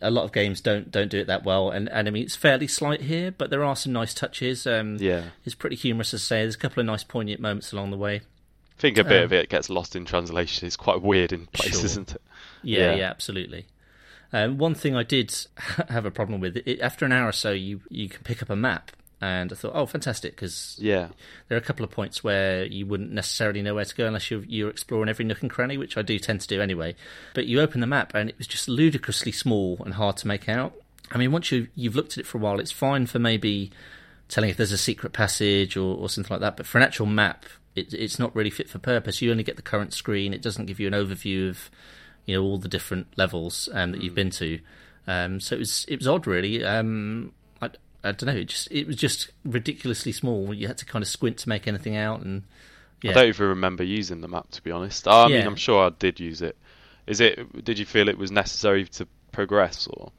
[0.01, 2.35] A lot of games don't don't do it that well, and, and I mean it's
[2.37, 4.67] fairly slight here, but there are some nice touches.
[4.67, 6.39] Um, Yeah, it's pretty humorous to say.
[6.41, 8.17] There's a couple of nice poignant moments along the way.
[8.79, 10.67] I think a bit Um, of it gets lost in translation.
[10.67, 11.85] It's quite weird in places, Sure.
[11.85, 12.23] isn't it?
[12.62, 12.95] Yeah, Yeah.
[12.97, 13.67] yeah, absolutely.
[14.33, 15.35] Um, one thing I did
[15.91, 18.49] have a problem with it, after an hour or so, you you can pick up
[18.49, 21.09] a map, and I thought, oh, fantastic, because Yeah,
[21.48, 24.31] there are a couple of points where you wouldn't necessarily know where to go unless
[24.31, 26.94] you're, you're exploring every nook and cranny, which I do tend to do anyway.
[27.35, 30.48] But you open the map and it was just ludicrously small and hard to make
[30.48, 30.74] out.
[31.11, 33.70] I mean, once you, you've looked at it for a while, it's fine for maybe
[34.29, 36.57] telling if there's a secret passage or, or something like that.
[36.57, 39.22] But for an actual map, it, it's not really fit for purpose.
[39.22, 40.35] You only get the current screen.
[40.35, 41.70] It doesn't give you an overview of
[42.24, 44.59] you know all the different levels um, that you've been to.
[45.07, 46.64] Um, so it was it was odd, really.
[46.64, 47.33] Um,
[48.09, 48.40] I, don't know.
[48.40, 50.53] It just it was just ridiculously small.
[50.53, 52.45] You had to kind of squint to make anything out, and
[53.03, 55.07] yeah, I don't even remember using the map to be honest.
[55.09, 56.57] I mean, I'm sure I did use it.
[57.07, 57.64] Is it?
[57.64, 60.12] Did you feel it was necessary to progress, or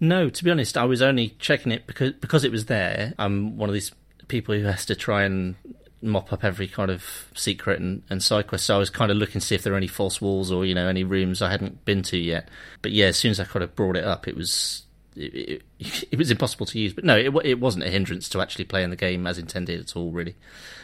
[0.00, 3.12] No, to be honest, I was only checking it because because it was there.
[3.18, 3.92] I'm one of these
[4.28, 5.56] people who has to try and
[6.02, 8.66] mop up every kind of secret and, and side quest.
[8.66, 10.64] So I was kind of looking to see if there are any false walls or
[10.64, 12.48] you know any rooms I hadn't been to yet.
[12.82, 14.84] But yeah, as soon as I kind of brought it up, it was
[15.16, 16.92] it, it, it, was impossible to use.
[16.92, 19.96] But no, it, it wasn't a hindrance to actually playing the game as intended at
[19.96, 20.34] all, really.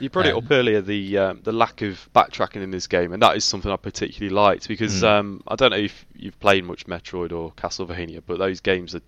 [0.01, 3.13] You brought um, it up earlier the um, the lack of backtracking in this game,
[3.13, 5.09] and that is something I particularly liked because mm.
[5.09, 9.03] um, I don't know if you've played much Metroid or Castlevania, but those games are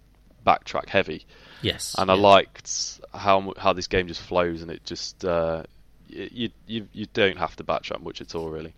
[0.46, 1.26] backtrack heavy.
[1.62, 2.14] Yes, and yeah.
[2.14, 5.64] I liked how how this game just flows, and it just uh,
[6.08, 8.74] you you you don't have to backtrack much at all, really.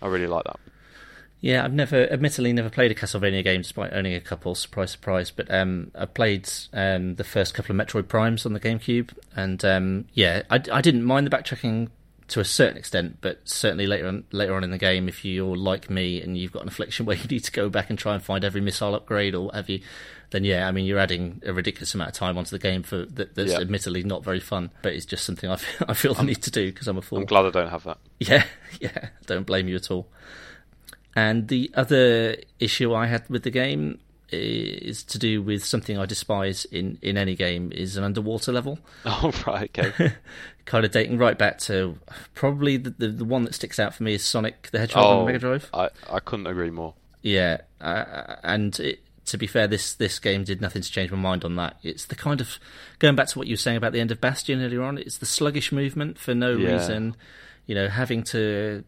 [0.00, 0.58] I really like that.
[1.42, 4.54] Yeah, I've never, admittedly, never played a Castlevania game despite owning a couple.
[4.54, 5.32] Surprise, surprise!
[5.32, 9.62] But um, I played um, the first couple of Metroid Primes on the GameCube, and
[9.64, 11.88] um, yeah, I, I didn't mind the backtracking
[12.28, 15.56] to a certain extent, but certainly later on, later on in the game, if you're
[15.56, 18.14] like me and you've got an affliction where you need to go back and try
[18.14, 19.80] and find every missile upgrade or what have you,
[20.30, 23.04] then yeah, I mean you're adding a ridiculous amount of time onto the game for
[23.04, 23.58] that, that's yeah.
[23.58, 26.50] admittedly not very fun, but it's just something I feel, I feel the need to
[26.50, 27.18] do because I'm a fool.
[27.18, 27.98] I'm glad I don't have that.
[28.20, 28.44] Yeah,
[28.80, 30.06] yeah, don't blame you at all.
[31.14, 34.00] And the other issue I had with the game
[34.32, 38.78] is to do with something I despise in, in any game is an underwater level.
[39.04, 40.14] Oh right, okay.
[40.64, 41.98] kind of dating right back to
[42.34, 45.20] probably the, the, the one that sticks out for me is Sonic the Hedgehog oh,
[45.20, 45.68] on Mega Drive.
[45.74, 46.94] I I couldn't agree more.
[47.20, 51.18] Yeah, uh, and it, to be fair, this this game did nothing to change my
[51.18, 51.76] mind on that.
[51.82, 52.58] It's the kind of
[52.98, 54.98] going back to what you were saying about the end of Bastion earlier on.
[54.98, 56.72] It's the sluggish movement for no yeah.
[56.72, 57.16] reason.
[57.66, 58.84] You know, having to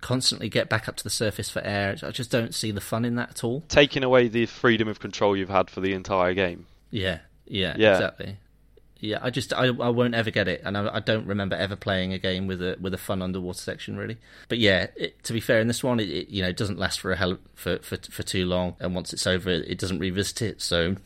[0.00, 1.96] constantly get back up to the surface for air.
[2.02, 3.64] I just don't see the fun in that at all.
[3.68, 6.66] Taking away the freedom of control you've had for the entire game.
[6.90, 7.92] Yeah, yeah, yeah.
[7.92, 8.36] exactly.
[9.00, 11.76] Yeah, I just I, I won't ever get it, and I, I, don't remember ever
[11.76, 14.16] playing a game with a with a fun underwater section really.
[14.48, 16.98] But yeah, it, to be fair, in this one, it, it, you know doesn't last
[16.98, 20.42] for a hell for, for for too long, and once it's over, it doesn't revisit
[20.42, 20.60] it.
[20.60, 20.96] So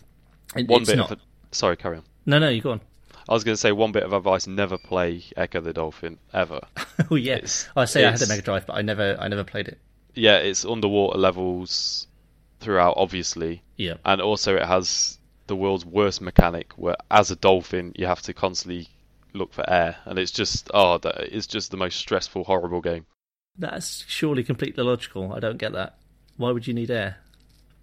[0.54, 1.10] one bit not...
[1.12, 1.18] a...
[1.50, 2.04] sorry, carry on.
[2.24, 2.80] No, no, you go on.
[3.32, 6.60] I was going to say one bit of advice: never play Ecco the Dolphin ever.
[7.10, 7.40] oh yeah,
[7.74, 9.78] I say I had a Mega Drive, but I never, I never played it.
[10.14, 12.08] Yeah, it's underwater levels
[12.60, 13.62] throughout, obviously.
[13.78, 15.16] Yeah, and also it has
[15.46, 18.88] the world's worst mechanic, where as a dolphin you have to constantly
[19.32, 23.06] look for air, and it's just oh, that it's just the most stressful, horrible game.
[23.56, 25.32] That's surely completely logical.
[25.32, 25.96] I don't get that.
[26.36, 27.16] Why would you need air?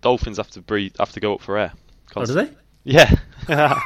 [0.01, 1.73] Dolphins have to breathe, have to go up for air.
[2.11, 2.43] Constantly.
[2.43, 2.57] Oh, do they?
[2.83, 3.15] Yeah.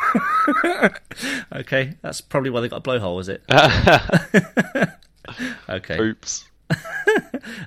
[1.53, 3.43] okay, that's probably why they got a blowhole, is it?
[5.69, 5.99] okay.
[5.99, 6.45] Oops.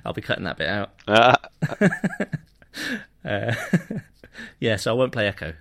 [0.05, 0.91] I'll be cutting that bit out.
[1.07, 1.35] uh,
[4.59, 5.55] yeah, so I won't play Ecco.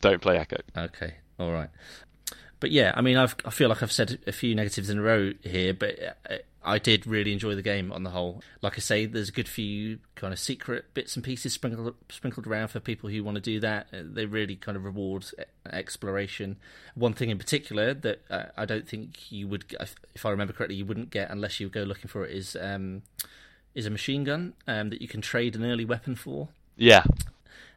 [0.00, 0.60] Don't play Ecco.
[0.76, 1.68] Okay, all right.
[2.60, 5.02] But yeah, I mean, I've, I feel like I've said a few negatives in a
[5.02, 8.42] row here, but uh, I did really enjoy the game on the whole.
[8.62, 12.46] Like I say, there's a good few kind of secret bits and pieces sprinkled sprinkled
[12.46, 13.86] around for people who want to do that.
[13.92, 15.26] Uh, they really kind of reward
[15.70, 16.56] exploration.
[16.94, 19.64] One thing in particular that uh, I don't think you would,
[20.14, 23.02] if I remember correctly, you wouldn't get unless you go looking for it is um,
[23.74, 26.48] is a machine gun um, that you can trade an early weapon for.
[26.76, 27.04] Yeah,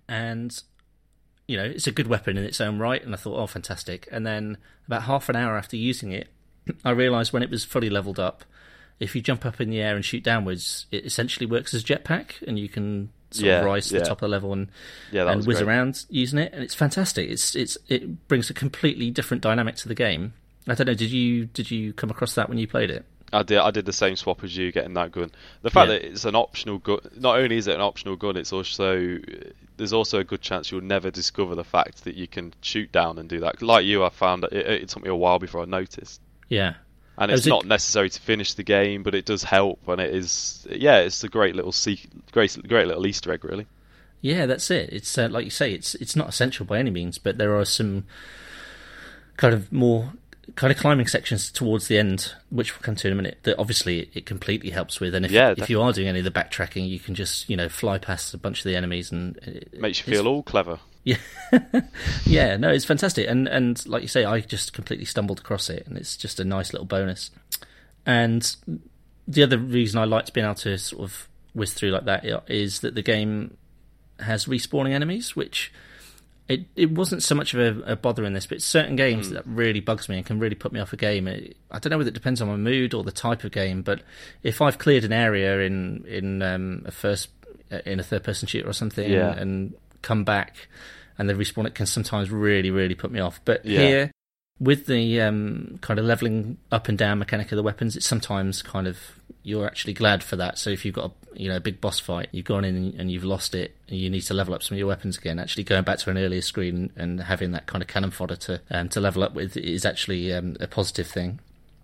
[0.07, 0.61] and
[1.47, 3.03] you know it's a good weapon in its own right.
[3.03, 4.07] And I thought, oh, fantastic.
[4.11, 6.29] And then about half an hour after using it,
[6.83, 8.43] I realised when it was fully leveled up
[9.01, 11.85] if you jump up in the air and shoot downwards, it essentially works as a
[11.85, 14.01] jetpack, and you can sort yeah, of rise to yeah.
[14.01, 14.69] the top of the level and
[15.11, 15.67] yeah, and whiz great.
[15.67, 17.27] around using it, and it's fantastic.
[17.27, 20.33] It's it's it brings a completely different dynamic to the game.
[20.67, 20.93] I don't know.
[20.93, 23.03] Did you did you come across that when you played it?
[23.33, 23.57] I did.
[23.57, 25.31] I did the same swap as you, getting that gun.
[25.63, 26.99] The fact that it's an optional gun.
[27.17, 29.17] Not only is it an optional gun, it's also
[29.77, 33.17] there's also a good chance you'll never discover the fact that you can shoot down
[33.17, 33.63] and do that.
[33.63, 36.21] Like you, I found it, it took me a while before I noticed.
[36.49, 36.75] Yeah,
[37.17, 40.67] and it's not necessary to finish the game, but it does help, and it is
[40.69, 43.67] yeah, it's a great little se- great great little Easter egg, really.
[44.21, 44.89] Yeah, that's it.
[44.91, 47.65] It's uh, like you say, it's it's not essential by any means, but there are
[47.65, 48.05] some
[49.37, 50.13] kind of more
[50.55, 53.39] kind of climbing sections towards the end, which we'll come to in a minute.
[53.43, 56.25] That obviously it completely helps with, and if yeah, if you are doing any of
[56.25, 59.37] the backtracking, you can just you know fly past a bunch of the enemies and
[59.37, 60.79] it, makes you feel all clever.
[61.03, 61.17] Yeah,
[62.25, 65.87] yeah, no, it's fantastic, and and like you say, I just completely stumbled across it,
[65.87, 67.31] and it's just a nice little bonus.
[68.05, 68.55] And
[69.27, 72.79] the other reason I liked being able to sort of whiz through like that is
[72.81, 73.57] that the game
[74.19, 75.73] has respawning enemies, which
[76.47, 79.33] it it wasn't so much of a, a bother in this, but certain games mm.
[79.33, 81.27] that really bugs me and can really put me off a game.
[81.27, 83.81] It, I don't know whether it depends on my mood or the type of game,
[83.81, 84.01] but
[84.43, 87.29] if I've cleared an area in in um, a first
[87.85, 89.31] in a third person shooter or something yeah.
[89.31, 90.67] and, and come back
[91.17, 93.79] and the respawn it can sometimes really really put me off but yeah.
[93.79, 94.11] here
[94.59, 98.61] with the um, kind of leveling up and down mechanic of the weapons it's sometimes
[98.61, 98.97] kind of
[99.43, 101.99] you're actually glad for that so if you've got a you know a big boss
[101.99, 104.75] fight you've gone in and you've lost it and you need to level up some
[104.75, 107.81] of your weapons again actually going back to an earlier screen and having that kind
[107.81, 111.39] of cannon fodder to um, to level up with is actually um, a positive thing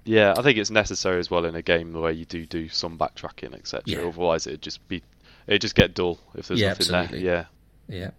[0.08, 2.98] yeah, I think it's necessary as well in a game where you do do some
[2.98, 3.84] backtracking, etc.
[3.86, 4.08] Yeah.
[4.08, 5.04] Otherwise, it'd just be
[5.48, 7.24] it'd just get dull if there's yeah, nothing absolutely.
[7.24, 7.36] there.
[7.36, 7.46] Yeah,
[7.88, 8.12] yeah.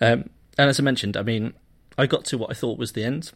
[0.00, 1.54] Um, and as I mentioned, I mean,
[1.98, 3.32] I got to what I thought was the end,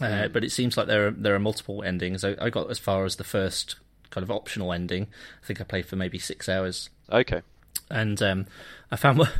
[0.00, 0.32] uh, Mm.
[0.32, 2.24] but it seems like there are there are multiple endings.
[2.24, 3.76] I, I got as far as the first
[4.10, 5.08] kind of optional ending.
[5.42, 7.42] I think I played for maybe six hours, Okay.
[7.90, 8.46] and um,
[8.90, 9.32] I found what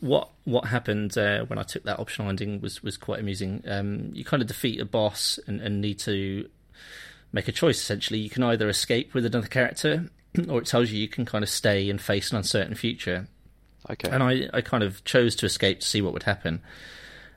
[0.00, 3.62] what what happened uh, when I took that optional ending was was quite amusing.
[3.66, 6.48] Um, you kind of defeat a boss and, and need to
[7.32, 7.78] make a choice.
[7.80, 10.08] Essentially, you can either escape with another character,
[10.48, 13.26] or it tells you you can kind of stay and face an uncertain future.
[13.90, 14.10] Okay.
[14.10, 16.62] And I, I kind of chose to escape to see what would happen.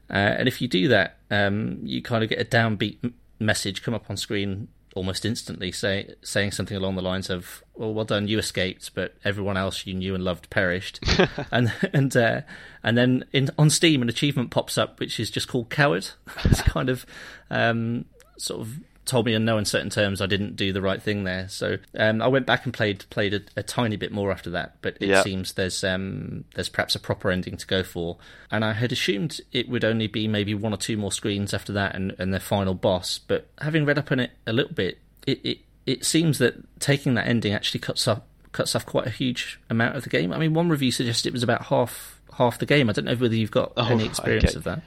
[0.10, 3.82] Uh, and if you do that, um, you kind of get a downbeat m- message
[3.82, 8.06] come up on screen almost instantly, say, saying something along the lines of, "Well, well
[8.06, 11.00] done, you escaped, but everyone else you knew and loved perished."
[11.52, 12.42] and and uh,
[12.84, 16.10] and then in, on Steam, an achievement pops up which is just called "Coward."
[16.44, 17.06] it's kind of
[17.50, 18.06] um,
[18.38, 21.48] sort of told me in no uncertain terms I didn't do the right thing there.
[21.50, 24.76] So um, I went back and played played a, a tiny bit more after that,
[24.82, 25.24] but it Yeah.
[25.24, 28.18] seems there's um, there's perhaps a proper ending to go for.
[28.52, 31.74] And I had assumed it would only be maybe one or two more screens after
[31.74, 33.20] that and, and their final boss.
[33.20, 37.16] But having read up on it a little bit, it, it it seems that taking
[37.16, 40.32] that ending actually cuts off cuts off quite a huge amount of the game.
[40.32, 42.90] I mean, one review suggested it was about half half the game.
[42.90, 44.58] I don't know whether you've got Oh, any experience okay.
[44.58, 44.82] of that.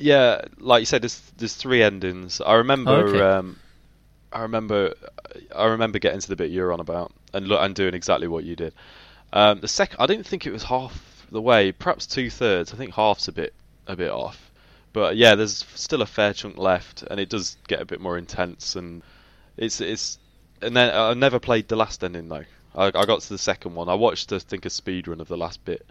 [0.00, 2.40] Yeah, like you said, there's there's three endings.
[2.40, 2.90] I remember.
[2.90, 3.20] Oh, okay.
[3.20, 3.58] um,
[4.32, 4.94] I remember.
[5.54, 8.44] I remember getting to the bit you're on about and look and doing exactly what
[8.44, 8.72] you did.
[9.32, 11.72] Um, the second, I didn't think it was half the way.
[11.72, 12.72] Perhaps two thirds.
[12.72, 13.52] I think half's a bit
[13.86, 14.50] a bit off.
[14.92, 18.16] But yeah, there's still a fair chunk left, and it does get a bit more
[18.16, 18.76] intense.
[18.76, 19.02] And
[19.56, 20.18] it's it's.
[20.62, 22.44] And then I never played the last ending though.
[22.74, 23.88] I, I got to the second one.
[23.88, 25.86] I watched, I think, a speed run of the last bit,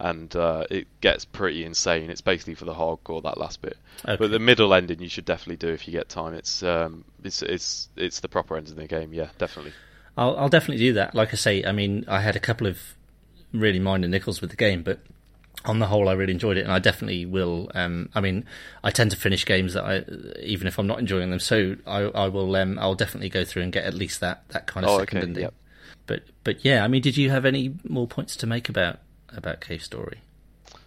[0.00, 2.10] and uh, it gets pretty insane.
[2.10, 3.76] It's basically for the hardcore that last bit.
[4.04, 4.16] Okay.
[4.16, 6.34] But the middle ending you should definitely do if you get time.
[6.34, 9.12] It's um, it's it's it's the proper end of the game.
[9.12, 9.72] Yeah, definitely.
[10.16, 11.14] I'll, I'll definitely do that.
[11.14, 12.78] Like I say, I mean, I had a couple of
[13.52, 15.00] really minor nickels with the game, but
[15.64, 17.70] on the whole, I really enjoyed it, and I definitely will.
[17.74, 18.44] Um, I mean,
[18.82, 22.00] I tend to finish games that I, even if I'm not enjoying them, so I,
[22.02, 22.54] I will.
[22.56, 25.18] Um, I'll definitely go through and get at least that that kind of Oh, second
[25.18, 25.42] okay, ending.
[25.44, 25.54] yep.
[26.06, 28.98] But but yeah, I mean, did you have any more points to make about
[29.36, 30.20] about Cave Story?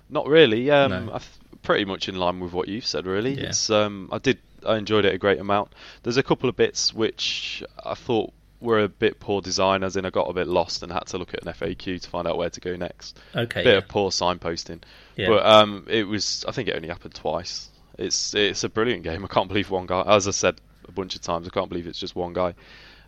[0.10, 0.70] Not really.
[0.70, 1.20] Um, No.
[1.62, 3.06] Pretty much in line with what you've said.
[3.06, 3.48] Really, Yeah.
[3.48, 5.72] it's um, I did I enjoyed it a great amount.
[6.04, 10.06] There's a couple of bits which I thought were a bit poor design, as in
[10.06, 12.38] I got a bit lost and had to look at an FAQ to find out
[12.38, 13.18] where to go next.
[13.36, 13.78] Okay, bit yeah.
[13.78, 14.82] of poor signposting.
[15.16, 15.28] Yeah.
[15.30, 17.70] But um, it was I think it only happened twice.
[17.98, 19.24] It's it's a brilliant game.
[19.24, 20.02] I can't believe one guy.
[20.06, 22.56] As I said a bunch of times, I can't believe it's just one guy.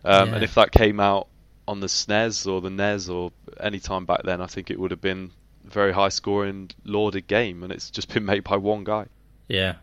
[0.02, 0.34] Um, Yeah.
[0.36, 1.28] And if that came out
[1.68, 4.90] on the SNES or the NES or any time back then, I think it would
[4.90, 5.30] have been
[5.66, 7.62] a very high scoring, lauded game.
[7.62, 9.06] And it's just been made by one guy.
[9.48, 9.76] yeah.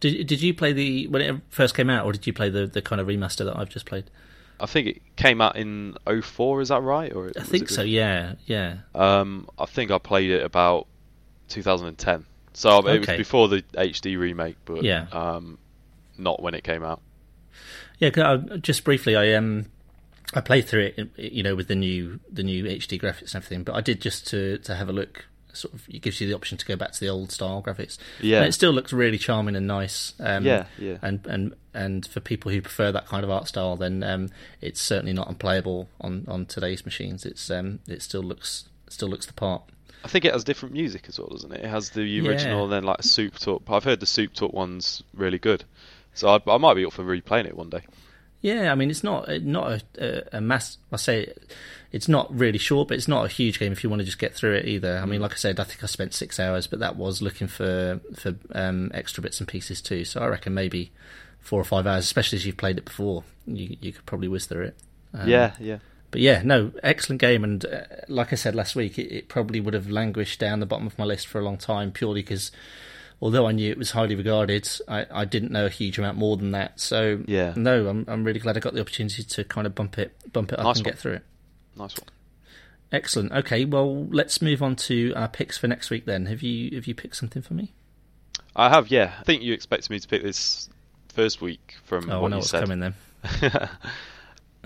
[0.00, 2.66] Did did you play the when it first came out, or did you play the
[2.68, 4.04] the kind of remaster that I've just played?
[4.60, 7.12] I think it came out in 04, is that right?
[7.12, 7.82] Or I think so.
[7.82, 8.78] Yeah, yeah.
[8.94, 10.86] Um, I think I played it about
[11.48, 12.26] 2010.
[12.54, 15.06] So it was before the HD remake, but Yeah.
[15.12, 15.58] um,
[16.16, 17.00] not when it came out.
[17.98, 19.66] Yeah, I, just briefly, I um,
[20.34, 23.64] I played through it, you know, with the new the new HD graphics and everything.
[23.64, 25.26] But I did just to to have a look.
[25.54, 27.98] Sort of, it gives you the option to go back to the old style graphics.
[28.20, 28.36] Yeah.
[28.38, 30.12] and it still looks really charming and nice.
[30.20, 30.98] Um, Yeah, yeah.
[31.02, 34.28] And and and for people who prefer that kind of art style, then um,
[34.60, 37.24] it's certainly not unplayable on on today's machines.
[37.24, 39.62] It's um, it still looks still looks the part.
[40.04, 41.64] I think it has different music as well, doesn't it?
[41.64, 42.28] It has the Yeah.
[42.28, 43.68] original and then like a souped up.
[43.70, 45.64] I've heard the souped up one's really good,
[46.14, 47.84] so I, I might be up for replaying it one day.
[48.40, 50.78] Yeah, I mean it's not not a, a, a mass.
[50.92, 51.32] I say
[51.90, 54.18] it's not really short, but it's not a huge game if you want to just
[54.18, 54.98] get through it either.
[54.98, 57.48] I mean, like I said, I think I spent six hours, but that was looking
[57.48, 60.04] for for um, extra bits and pieces too.
[60.04, 60.92] So I reckon maybe
[61.40, 64.46] four or five hours, especially as you've played it before, you you could probably whiz
[64.46, 64.76] through it.
[65.14, 65.78] Um, yeah, yeah,
[66.10, 69.60] but yeah, no, excellent game, and uh, like I said last week, it, it probably
[69.60, 72.52] would have languished down the bottom of my list for a long time purely because.
[73.20, 76.36] Although I knew it was highly regarded, I, I didn't know a huge amount more
[76.36, 76.78] than that.
[76.78, 77.52] So Yeah.
[77.56, 80.52] no, I'm I'm really glad I got the opportunity to kind of bump it bump
[80.52, 80.92] it up Nice and one.
[80.92, 81.22] get through it.
[81.76, 82.08] nice one.
[82.92, 83.32] Excellent.
[83.32, 86.04] Okay, well let's move on to our picks for next week.
[86.06, 87.72] Then have you have you picked something for me?
[88.56, 89.12] I have, yeah.
[89.18, 90.68] I think you expected me to pick this
[91.12, 92.62] first week from Oh, I what know you what's said.
[92.62, 92.94] coming then.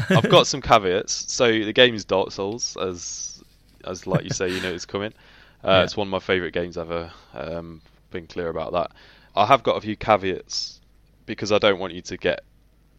[0.08, 1.30] I've got some caveats.
[1.32, 3.42] So the game is Dark Souls, as
[3.84, 5.12] as like you say, you know it's coming.
[5.64, 5.82] Uh, Yeah.
[5.84, 7.12] It's one of my favourite games ever.
[7.32, 7.82] Um,
[8.12, 8.92] been clear about that.
[9.34, 10.80] I have got a few caveats
[11.26, 12.44] because I don't want you to get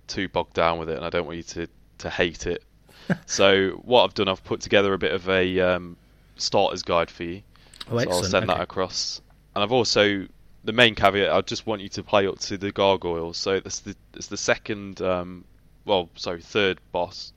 [0.07, 1.67] too bogged down with it, and I don't want you to
[1.99, 2.63] to hate it.
[3.25, 5.97] so what I've done, I've put together a bit of a um,
[6.37, 7.41] starter's guide for you.
[7.89, 9.21] Oh, so I'll send that across.
[9.55, 10.27] And I've also
[10.63, 11.31] the main caveat.
[11.31, 13.37] I just want you to play up to the gargoyles.
[13.37, 15.43] So it's the it's the second, um,
[15.85, 17.33] well, sorry, third boss,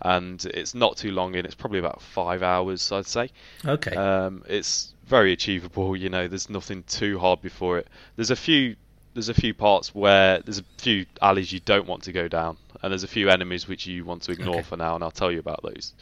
[0.00, 1.46] and it's not too long in.
[1.46, 3.30] It's probably about five hours, I'd say.
[3.64, 3.94] Okay.
[3.94, 5.96] Um, it's very achievable.
[5.96, 7.88] You know, there's nothing too hard before it.
[8.16, 8.76] There's a few
[9.14, 12.56] there's a few parts where there's a few alleys you don't want to go down,
[12.82, 14.62] and there's a few enemies which you want to ignore Okay.
[14.62, 15.92] for now, and I'll tell you about those.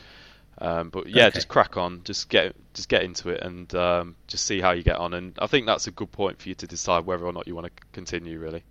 [0.58, 1.30] Um, but yeah, Okay.
[1.30, 4.82] just crack on, just get just get into it, and um, just see how you
[4.82, 5.14] get on.
[5.14, 7.54] And I think that's a good point for you to decide whether or not you
[7.54, 8.38] want to continue.
[8.38, 8.64] Really,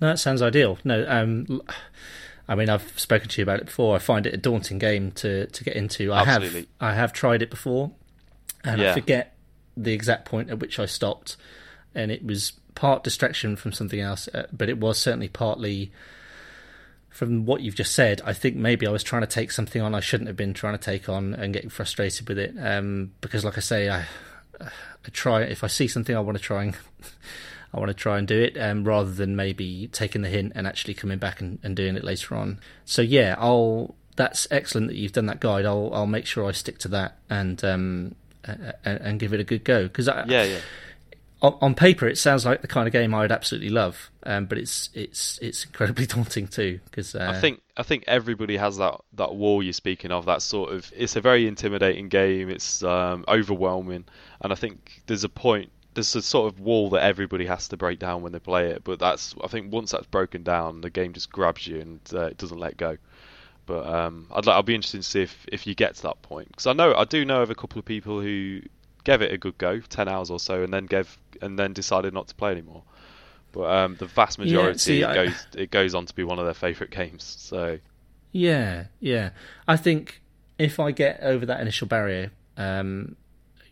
[0.00, 0.78] No, that sounds ideal.
[0.84, 1.60] No, um,
[2.48, 3.94] I mean, I've spoken to you about it before.
[3.96, 6.12] I find it a daunting game to, to get into.
[6.12, 6.68] I Absolutely.
[6.80, 7.92] have I have tried it before,
[8.64, 9.36] and I forget
[9.76, 11.36] the exact point at which I stopped,
[11.94, 15.92] and it was part distraction from something else, uh, but it was certainly partly
[17.10, 18.20] from what you've just said.
[18.24, 20.74] I think maybe I was trying to take something on I shouldn't have been trying
[20.74, 22.54] to take on, and getting frustrated with it.
[22.58, 24.06] Um, because, like I say, I
[24.60, 26.76] I try if I see something I want to try and
[27.74, 30.66] I want to try and do it um, rather than maybe taking the hint and
[30.66, 32.60] actually coming back and, and doing it later on.
[32.84, 33.94] So yeah, I'll.
[34.16, 35.64] That's excellent that you've done that guide.
[35.64, 38.14] I'll I'll make sure I stick to that and um
[38.84, 40.60] and, and give it a good go because yeah, yeah,
[41.40, 44.58] on, on paper it sounds like the kind of game I'd absolutely love, um, but
[44.58, 49.00] it's it's it's incredibly daunting too because uh, I think I think everybody has that
[49.14, 50.26] that wall you're speaking of.
[50.26, 52.48] That sort of it's a very intimidating game.
[52.48, 54.04] It's um, overwhelming,
[54.40, 55.70] and I think there's a point.
[55.94, 58.84] There's a sort of wall that everybody has to break down when they play it.
[58.84, 62.26] But that's I think once that's broken down, the game just grabs you and uh,
[62.26, 62.98] it doesn't let go.
[63.68, 66.22] But um, I'd like, I'll be interested to see if, if you get to that
[66.22, 68.62] point because I know I do know of a couple of people who
[69.04, 72.14] gave it a good go, ten hours or so, and then gave and then decided
[72.14, 72.82] not to play anymore.
[73.52, 76.38] But um, the vast majority see, it I- goes it goes on to be one
[76.38, 77.36] of their favourite games.
[77.38, 77.78] So
[78.32, 79.30] Yeah, yeah.
[79.68, 80.22] I think
[80.58, 83.16] if I get over that initial barrier, um,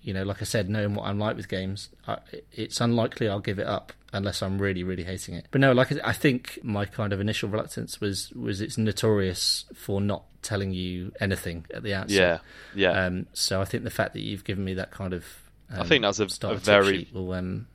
[0.03, 2.19] you know, like I said, knowing what I'm like with games, I,
[2.53, 5.47] it's unlikely I'll give it up unless I'm really, really hating it.
[5.51, 9.65] But no, like I I think my kind of initial reluctance was was it's notorious
[9.75, 12.41] for not telling you anything at the outset.
[12.75, 13.07] yeah, yeah.
[13.07, 15.25] Um, so I think the fact that you've given me that kind of,
[15.71, 17.67] um, I think that's a- a very- will, um,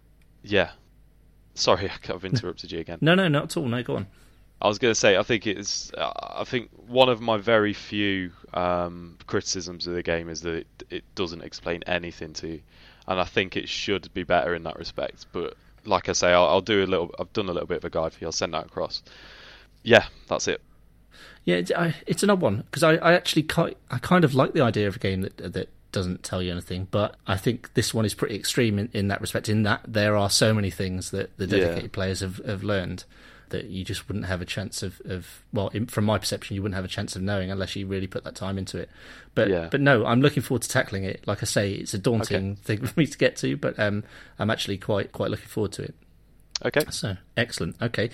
[0.44, 0.72] Yeah.
[1.54, 2.98] Sorry, I've interrupted you again.
[3.02, 3.66] no, no, not at all.
[3.68, 4.08] No, go on.
[4.62, 8.32] I was going to say, I think it's, I think one of my very few
[8.54, 12.62] um, criticisms of the game is that it, it doesn't explain anything to you,
[13.08, 15.26] and I think it should be better in that respect.
[15.34, 17.14] But like I say, I'll, I'll do a little.
[17.20, 18.28] I've done a little bit of a guide for you.
[18.28, 19.02] I'll send that across.
[19.84, 20.62] Yeah, that's it.
[21.44, 24.36] Yeah, it's, I, it's an odd one because I, I actually ki I kind of
[24.36, 27.74] like the idea of a game that that doesn't tell you anything, but I think
[27.74, 29.50] this one is pretty extreme in, in that respect.
[29.50, 31.66] In that there are so many things that the Yeah.
[31.66, 33.04] dedicated players have, have learned
[33.52, 36.62] that you just wouldn't have a chance of, of well, in, from my perception, you
[36.62, 38.90] wouldn't have a chance of knowing unless you really put that time into it.
[39.36, 39.68] But Yeah.
[39.72, 41.26] but no, I'm looking forward to tackling it.
[41.28, 44.04] Like I say, it's a daunting thing for me to get to, but um,
[44.40, 45.96] I'm actually quite quite looking forward to it.
[46.66, 46.84] Okay.
[46.90, 47.76] So excellent.
[47.82, 48.10] Okay,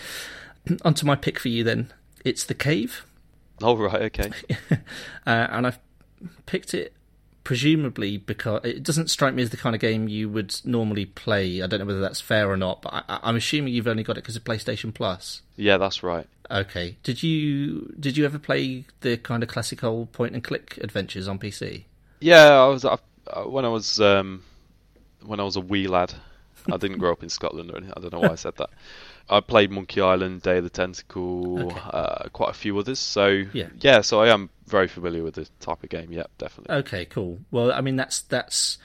[0.84, 1.91] on to my pick for you then.
[2.26, 3.06] It's the cave.
[3.63, 4.02] All right.
[4.04, 4.32] Okay.
[4.71, 4.76] uh,
[5.26, 5.80] and I've
[6.45, 6.93] picked it
[7.48, 11.62] presumably because it doesn't strike me as the kind of game you would normally play.
[11.62, 14.18] I don't know whether that's fair or not, but I, I'm assuming you've only got
[14.18, 15.44] it because of PlayStation Plus.
[15.56, 16.28] Yeah, that's right.
[16.52, 16.98] Okay.
[17.04, 21.30] Did you did you ever play the kind of classic old point and click adventures
[21.30, 21.86] on PC?
[22.20, 24.44] Yeah, I was I, uh, when I was um,
[25.26, 26.16] when I was a wee lad.
[26.70, 27.94] I didn't grow up in Scotland or anything.
[27.96, 28.72] I don't know why I said that.
[29.30, 31.80] I played Monkey Island, Day of the Tentacle, Okay.
[31.92, 33.00] uh, quite a few others.
[33.00, 33.68] So Yeah.
[33.82, 36.12] yeah, so I am very familiar with the type of game.
[36.12, 36.76] Yeah, definitely.
[36.78, 37.40] Okay, cool.
[37.52, 38.78] Well, I mean that's that's.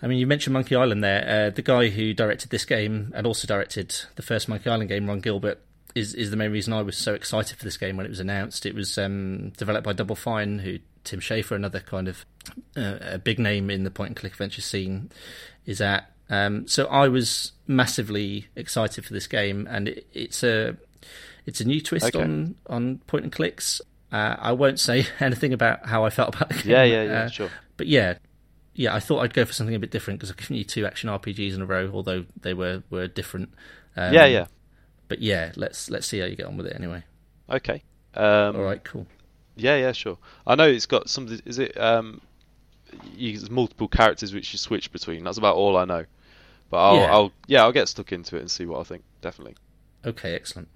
[0.00, 1.46] I mean, you mentioned Monkey Island there.
[1.46, 5.08] Uh, the guy who directed this game and also directed the first Monkey Island game,
[5.08, 5.60] Ron Gilbert,
[5.94, 8.20] is is the main reason I was so excited for this game when it was
[8.20, 8.64] announced.
[8.64, 12.24] It was um, developed by Double Fine, who Tim Schafer, another kind of
[12.76, 15.10] uh, a big name in the point and click adventure scene,
[15.66, 16.12] is at.
[16.30, 20.76] Um, so I was massively excited for this game, and it, it's a
[21.46, 22.22] it's a new twist Okay.
[22.22, 23.80] on on point and clicks.
[24.12, 26.72] Uh, I won't say anything about how I felt about the game.
[26.72, 27.22] yeah, yeah, yeah.
[27.24, 27.50] uh, sure.
[27.76, 28.14] but yeah,
[28.74, 30.86] yeah, I thought I'd go for something a bit different because I've given you two
[30.86, 33.50] action RPGs in a row, although they were were different.
[33.96, 34.46] Um, yeah, yeah.
[35.08, 37.02] But yeah, let's let's see how you get on with it anyway.
[37.50, 37.82] Okay.
[38.14, 39.06] Um, All right, cool.
[39.56, 40.18] Yeah, yeah, sure.
[40.46, 41.26] I know it's got some.
[41.46, 41.78] Is it?
[41.80, 42.20] Um,
[43.16, 45.24] you, there's multiple characters which you switch between.
[45.24, 46.04] That's about all I know.
[46.70, 47.12] But I'll, Yeah.
[47.12, 49.02] I'll, yeah, I'll get stuck into it and see what I think.
[49.20, 49.56] Definitely.
[50.04, 50.68] Okay, excellent.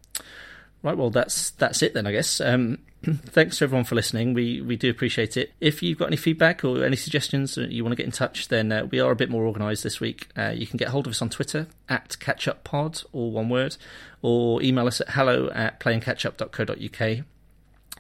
[0.83, 2.41] Right, well that's that's it then, I guess.
[2.41, 4.35] Um, thanks to everyone for listening.
[4.35, 5.53] We we do appreciate it.
[5.61, 8.49] If you've got any feedback or any suggestions or you want to get in touch,
[8.49, 10.27] then uh, we are a bit more organised this week.
[10.37, 13.77] Uh, you can get hold of us on Twitter at catchuppod, all one word,
[14.23, 17.25] or email us at hello at playandcatchup.co.uk.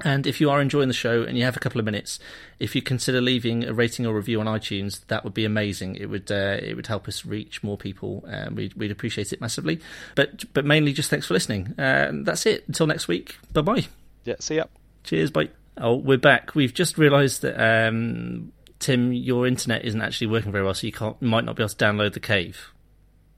[0.04, 2.18] And if you are enjoying the show and you have a couple of minutes,
[2.58, 5.96] if you consider leaving a rating or review on iTunes, that would be amazing.
[5.96, 8.24] It would uh, it would help us reach more people.
[8.26, 9.80] and we'd, we'd appreciate it massively.
[10.14, 11.74] But but mainly just thanks for listening.
[11.78, 12.64] Uh, that's it.
[12.66, 13.36] Until next week.
[13.52, 13.86] Bye bye.
[14.24, 14.36] Yeah.
[14.40, 14.64] See ya.
[15.04, 15.30] Cheers.
[15.30, 15.50] Bye.
[15.78, 16.54] Oh, we're back.
[16.54, 20.92] We've just realised that um, Tim, your internet isn't actually working very well, so you
[20.92, 22.72] can't might not be able to download the cave.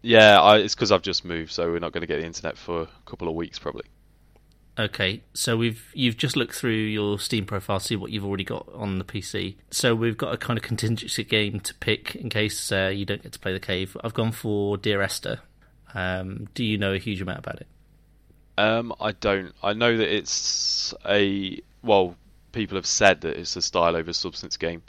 [0.03, 2.59] Yeah, I, it's because I've just moved, so we're not going to get the internet
[2.59, 3.85] for a couple of weeks probably.
[4.77, 8.69] Okay, so we've you've just looked through your Steam profile, see what you've already got
[8.75, 9.55] on the PC.
[9.71, 13.23] So we've got a kind of contingency game to pick in case uh, you don't
[13.23, 13.97] get to play the cave.
[14.03, 15.41] I've gone for Dear Esther.
[15.95, 17.69] Um, do you know a huge amount about it?
[18.59, 19.55] Um, I don't.
[19.63, 22.17] I know that it's a well.
[22.51, 24.83] People have said that it's a style over substance game,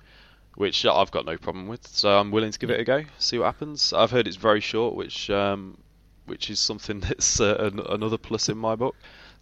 [0.56, 1.86] which I've got no problem with.
[1.88, 3.94] So I'm willing to give it a go, see what happens.
[3.94, 5.78] I've heard it's very short, which um,
[6.26, 8.96] which is something that's uh, an, another plus in my book.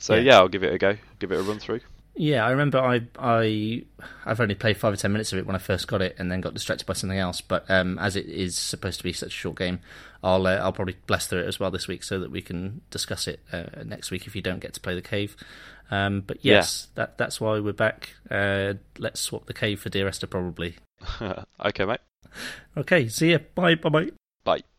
[0.04, 0.22] So yeah.
[0.22, 0.98] yeah, I'll give it a go.
[1.20, 1.80] Give it a run through.
[2.14, 3.86] Yeah, I remember I I
[4.26, 6.30] I've only played five or ten minutes of it when I first got it, and
[6.30, 7.40] then got distracted by something else.
[7.40, 9.80] But um, as it is supposed to be such a short game,
[10.22, 12.82] I'll uh, I'll probably blast through it as well this week, so that we can
[12.92, 15.38] discuss it uh, next week if you don't get to play the cave.
[15.90, 17.06] Um, but yes, yeah.
[17.06, 18.10] that that's why we're back.
[18.30, 20.76] Uh, let's swap the cave for Dear Esther, probably.
[21.66, 22.02] okay, mate.
[22.76, 23.38] Okay, see ya.
[23.56, 23.76] Bye.
[23.76, 23.90] Bye.
[23.90, 24.10] Bye.
[24.44, 24.64] Bye.